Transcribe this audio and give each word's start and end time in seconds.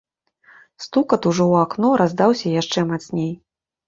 Стукат, 0.85 1.27
ужо 1.31 1.43
ў 1.51 1.65
акно, 1.65 1.91
раздаўся 2.01 2.55
яшчэ 2.61 2.85
мацней. 2.93 3.29